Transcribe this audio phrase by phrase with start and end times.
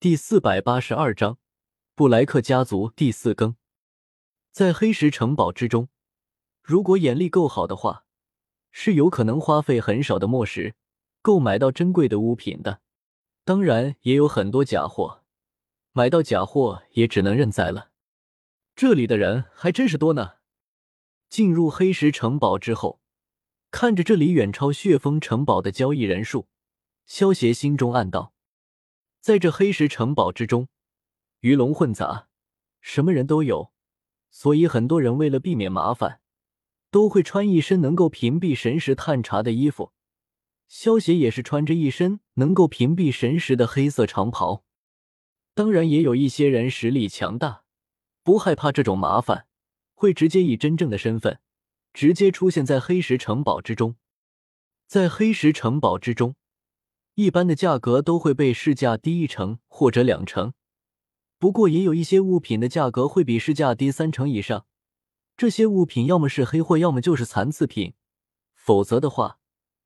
[0.00, 1.38] 第四百八十二章
[1.96, 3.56] 布莱克家族第四更。
[4.52, 5.88] 在黑石城堡之中，
[6.62, 8.04] 如果眼力够好的话，
[8.70, 10.76] 是有可能花费很少的墨石
[11.20, 12.80] 购买到珍贵的物品的。
[13.44, 15.24] 当然，也有很多假货，
[15.90, 17.90] 买到假货也只能认栽了。
[18.76, 20.34] 这里的人还真是多呢。
[21.28, 23.00] 进入黑石城堡之后，
[23.72, 26.46] 看着这里远超血峰城堡的交易人数，
[27.04, 28.32] 萧协心中暗道。
[29.20, 30.68] 在这黑石城堡之中，
[31.40, 32.28] 鱼龙混杂，
[32.80, 33.72] 什么人都有，
[34.30, 36.20] 所以很多人为了避免麻烦，
[36.90, 39.92] 都会穿一身能够屏蔽神识探查的衣服。
[40.68, 44.64] 萧协也是穿着一身能够屏蔽神识的黑色长袍。
[45.54, 47.64] 当然，也有一些人实力强大，
[48.22, 49.46] 不害怕这种麻烦，
[49.94, 51.40] 会直接以真正的身份
[51.92, 53.96] 直接出现在黑石城堡之中。
[54.86, 56.36] 在黑石城堡之中。
[57.18, 60.52] 一般的价格都会被市价低一成或者两成，
[61.36, 64.66] 不过也有一些物品的价格会比市价低三成以上。
[65.36, 67.94] 这些物品要么是黑货，要么就是残次品，
[68.54, 69.40] 否则的话，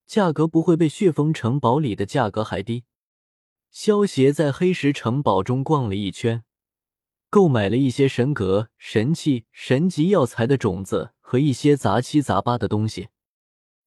[0.05, 2.83] 价格不会被血峰城堡里的价格还低。
[3.71, 6.43] 萧协在黑石城堡中逛了一圈，
[7.31, 13.07] 购买了一些神格、神器、神级药材的种子和一些杂七杂八的东西。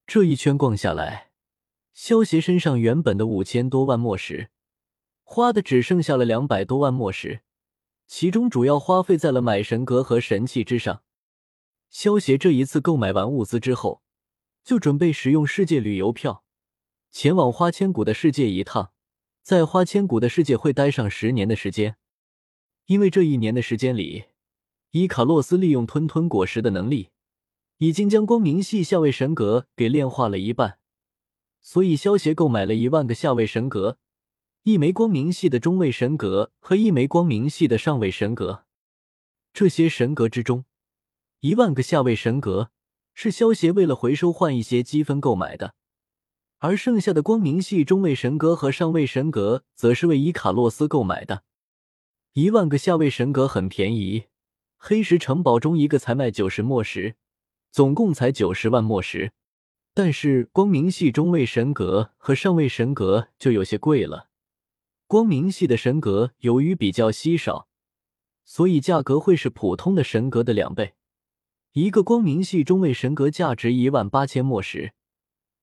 [0.05, 1.26] 这一圈逛下来。
[1.97, 4.51] 萧协身上原本的五千多万墨石，
[5.23, 7.41] 花的只剩下了两百多万墨石，
[8.05, 11.01] 其中主要花费在了买神格和神器之上。
[11.89, 14.03] 萧协这一次购买完物资之后，
[14.63, 16.43] 就准备使用世界旅游票，
[17.09, 18.91] 前往花千骨的世界一趟。
[19.41, 21.95] 在花千骨的世界会待上十年的时间，
[22.85, 24.25] 因为这一年的时间里，
[24.91, 27.09] 伊卡洛斯利用吞吞果实的能力，
[27.79, 30.77] 已经将光明系下位神格给炼化了一半。
[31.69, 33.97] 所以，萧协购买了一万个下位神格，
[34.63, 38.63] 一枚光明系的中位神格和一枚光明系的上位神格。
[39.51, 40.63] 这些神格之中，
[41.41, 42.71] 一万个下位神格
[43.13, 45.75] 是萧协为了回收换一些积分购买的，
[46.59, 51.43] 而剩下的光明系中位神格和上位神格则是为伊卡洛斯购买的。
[52.31, 54.27] 一万个下位神格很便宜，
[54.77, 57.17] 黑石城堡中一个才卖九十墨石，
[57.73, 59.33] 总共才九十万墨石。
[59.99, 64.29] 但是光明系中位神格和上位神格就有些贵了。
[65.07, 67.67] 光明系的神格由于比较稀少，
[68.45, 70.93] 所以价格会是普通的神格的两倍。
[71.71, 74.93] 一个光明系中位神格价值一万八千墨石，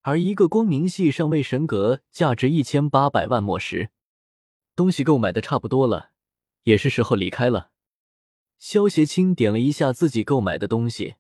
[0.03, 3.91] 而一个光明系上位神格价值一千八百万墨石。
[4.75, 6.11] 东西购买的差不多了，
[6.65, 7.71] 也是时候离开了。
[8.59, 11.15] 萧协清点了一下自己购买的东西。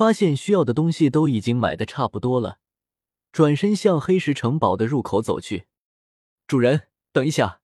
[0.00, 2.58] 发现需要的东西都已经买的差不多了，
[3.32, 5.66] 转身向黑石城堡的入口走去。
[6.46, 7.60] 主人，等一下，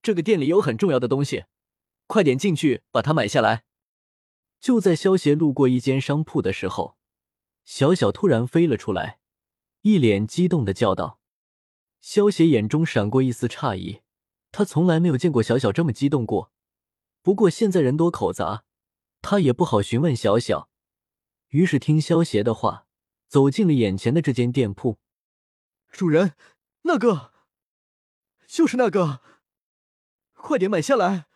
[0.00, 1.46] 这个店里有很重要的东西，
[2.06, 3.64] 快点进去把它买下来。
[4.60, 6.96] 就在萧协路过一间商铺的时候，
[7.64, 9.18] 小小突然飞了出来，
[9.82, 11.18] 一脸激动的叫道
[12.00, 14.02] ：“萧协眼中闪过一丝诧异，
[14.52, 16.52] 他从来没有见过小小这么激动过。
[17.20, 18.62] 不过现在人多口杂，
[19.20, 20.69] 他也不好询问小小。”
[21.50, 22.86] 于是听萧协的话，
[23.28, 24.98] 走进了眼前的这间店铺。
[25.90, 26.34] 主人，
[26.82, 27.32] 那个，
[28.46, 29.20] 就是那个，
[30.34, 31.26] 快点买下来！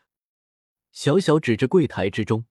[0.92, 2.46] 小小指着柜台之中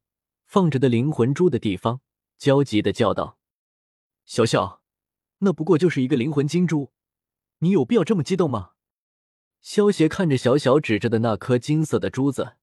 [0.46, 2.02] 放着的灵魂珠的地方，
[2.38, 3.40] 焦急的叫道
[4.25, 4.81] ：“小小，
[5.40, 6.91] 那不过就是一个灵魂金珠，
[7.59, 8.72] 你有必要这么激动吗？”
[9.62, 12.57] 萧协看着小小指着的那颗金色的珠子，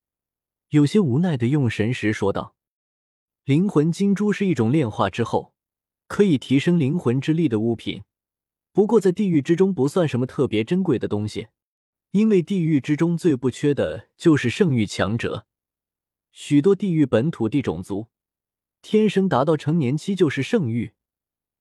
[0.68, 2.54] 有些无奈的用神识说道。
[3.44, 5.54] 灵魂金珠是一种炼化之后
[6.06, 8.02] 可以提升灵魂之力的物品，
[8.72, 11.48] 不过在地狱之中不算什么特别珍贵的东西，
[12.10, 15.46] 因为地狱之中最不缺的就是圣域强者。
[16.30, 18.08] 许多地狱本土地种族
[18.82, 20.92] 天生达到成年期就是圣域，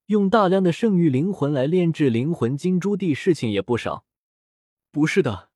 [0.08, 4.06] 用大量的圣域灵魂来炼制灵魂金珠的事情也不少。
[4.92, 5.50] 不是的，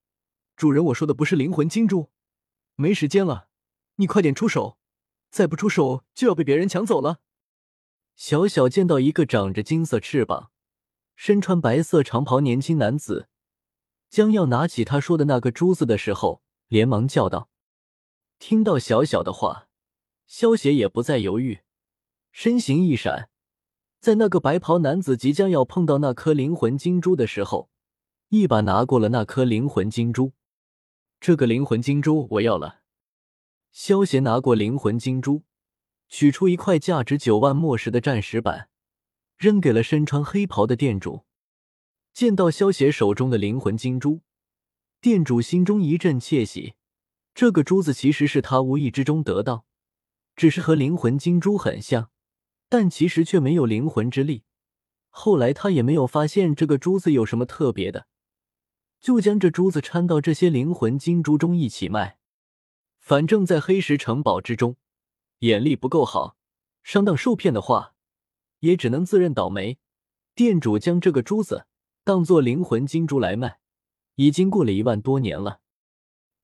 [0.55, 2.09] 主人，我说的不是灵魂金珠。
[2.75, 3.49] 没时间了，
[3.97, 4.77] 你快点出手。
[5.33, 7.19] 再不出手，就要被别人抢走了。
[8.15, 10.51] 小小见到一个长着金色翅膀、
[11.15, 13.27] 身穿白色长袍年轻男子，
[14.11, 17.49] 将要拿起他说的那个珠子的时候，连忙叫道
[18.37, 19.67] ：“听到小小的话，
[20.27, 21.61] 萧邪也不再犹豫，
[22.31, 23.31] 身形一闪，
[23.99, 27.71] 在那个白袍男子即将要碰到那颗灵魂金珠的时候，
[28.29, 30.33] 一把拿过了那颗灵魂金珠。
[31.19, 32.81] 这个灵魂金珠我要了。”
[33.73, 35.45] 萧协拿过灵魂金珠，
[36.07, 38.69] 取出一块价值九万墨石的战石板，
[39.35, 41.25] 扔给了身穿黑袍的店主。
[42.13, 44.21] 见到萧协手中的灵魂金珠，
[45.01, 46.75] 店主心中一阵窃喜，
[47.33, 49.65] 这个珠子其实是他无意之中得到，
[50.35, 52.11] 只是和灵魂金珠很像，
[52.69, 54.43] 但其实却没有灵魂之力。
[55.09, 58.05] 后来他也没有发现这个珠子有什么特别的，
[59.01, 62.19] 就将这珠子掺到这些灵魂金珠中一起卖。
[63.03, 64.77] 反正，在黑石城堡之中，
[65.39, 66.37] 眼力不够好，
[66.83, 67.95] 上当受骗的话，
[68.59, 69.77] 也只能自认倒霉。
[70.33, 71.67] 店主将这个珠子
[72.05, 73.59] 当做灵魂金珠来卖，
[74.15, 75.59] 已经过了一万多年了。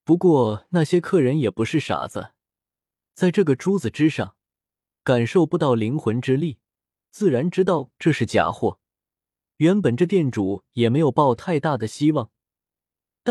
[0.04, 2.34] 不过那些客人也不是傻子，
[3.14, 4.36] 在这个珠子之上
[5.02, 6.60] 感受不到灵魂之力，
[7.10, 8.82] 自然知道这是假货。
[9.56, 12.30] 原本这店主也没有抱太大的希望，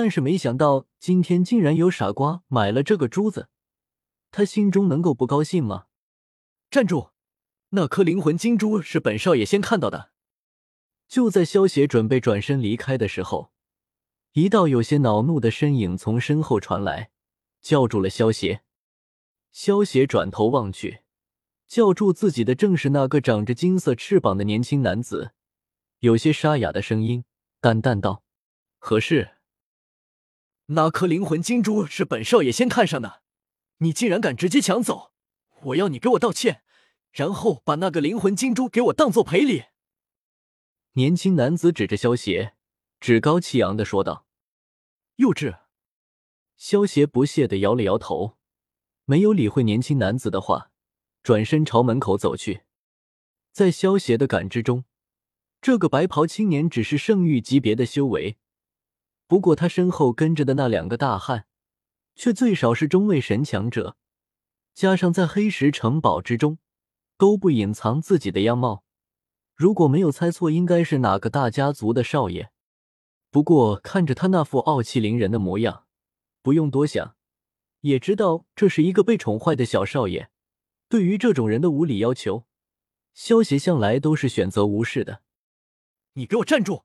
[0.00, 3.48] 但是没想到今天竟然有傻瓜买了这个珠子，
[4.30, 5.86] 他心中能够不高兴吗？
[6.70, 7.10] 站住！
[7.70, 10.12] 那颗灵魂金珠是本少爷先看到的。
[11.08, 13.50] 就在萧邪准备转身离开的时候，
[14.34, 17.10] 一道有些恼怒的身影从身后传来，
[17.60, 18.62] 叫住了萧邪。
[19.50, 21.00] 萧邪转头望去，
[21.66, 25.32] 叫住自己的正是那个长着金色翅膀的年轻男子，
[25.98, 27.24] 有些沙哑的声音
[27.60, 28.22] 淡淡道
[28.78, 29.30] ：“何事？”
[30.70, 33.22] 那颗灵魂金珠是本少爷先看上的，
[33.78, 35.12] 你竟然敢直接抢走！
[35.62, 36.62] 我要你给我道歉，
[37.10, 39.64] 然后把那个灵魂金珠给我当做赔礼。
[40.92, 42.54] 年轻男子指着萧邪，
[43.00, 44.26] 趾高气扬的说道
[45.16, 45.60] ：“幼稚。”
[46.58, 48.36] 萧邪不屑的摇了摇头，
[49.04, 50.70] 没有理会年轻男子的话，
[51.22, 52.64] 转身朝门口走去。
[53.52, 54.84] 在萧邪的感知中，
[55.62, 58.36] 这个白袍青年只是圣域级别的修为，
[59.28, 61.46] 不过他身后跟着的那两个大汉，
[62.16, 63.96] 却最少是中位神强者，
[64.74, 66.58] 加上在黑石城堡之中，
[67.18, 68.82] 都不隐藏自己的样貌。
[69.54, 72.50] 如果没有猜错，应该是哪个大家族的少爷。
[73.30, 75.84] 不过看着他那副傲气凌人的模样，
[76.40, 77.14] 不用多想，
[77.82, 80.30] 也知道这是一个被宠坏的小少爷。
[80.88, 82.46] 对于这种人的无理要求，
[83.12, 85.20] 萧协向来都是选择无视的。
[86.14, 86.84] 你给我站住！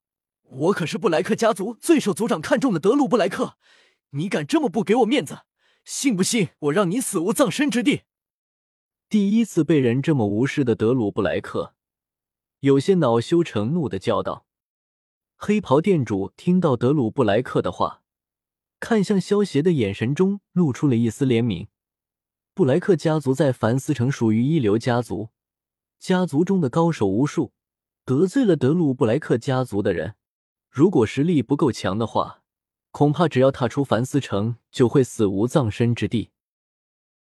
[0.50, 3.57] 我可是布莱克家族最受族长看重的德鲁布莱克，
[4.12, 5.40] 你敢这么不给我面子，
[5.84, 8.04] 信不信我让你死无葬身之地？
[9.10, 11.75] 第一次被人这么无视的德鲁布莱克。
[12.60, 14.45] 有些恼羞成怒的叫道
[15.36, 18.01] ：“黑袍店主听到德鲁布莱克的话，
[18.80, 21.68] 看向萧邪的眼神中露出了一丝怜悯。
[22.54, 25.30] 布莱克家族在凡斯城属于一流家族，
[26.00, 27.51] 家族中的高手无数，
[28.06, 30.16] 得罪了德鲁布莱克家族的人，
[30.73, 32.41] 如果实力不够强的话，
[32.89, 36.31] 恐怕只要踏出凡斯城，就会死无葬身之地。